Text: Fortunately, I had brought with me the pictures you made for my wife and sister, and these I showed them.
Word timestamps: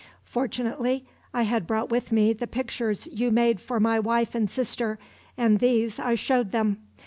Fortunately, 0.25 1.05
I 1.31 1.43
had 1.43 1.67
brought 1.67 1.89
with 1.91 2.11
me 2.11 2.33
the 2.33 2.47
pictures 2.47 3.07
you 3.11 3.29
made 3.29 3.61
for 3.61 3.79
my 3.79 3.99
wife 3.99 4.33
and 4.33 4.49
sister, 4.49 4.97
and 5.37 5.59
these 5.59 5.99
I 5.99 6.15
showed 6.15 6.51
them. 6.51 6.79